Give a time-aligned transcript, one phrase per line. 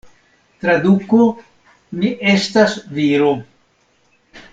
[0.61, 1.19] Traduko:
[1.99, 3.29] Mi estas viro.